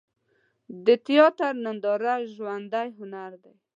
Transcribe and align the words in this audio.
د 0.85 0.87
تیاتر 1.05 1.53
ننداره 1.63 2.13
ژوندی 2.35 2.87
هنر 2.97 3.31
دی. 3.43 3.53